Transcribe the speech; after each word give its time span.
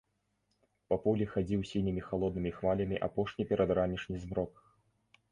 Па 0.91 0.95
полі 1.01 1.25
хадзіў 1.33 1.65
сінімі 1.71 2.01
халоднымі 2.07 2.53
хвалямі 2.59 2.97
апошні 3.07 3.47
перадранішні 3.51 4.15
змрок. 4.23 4.65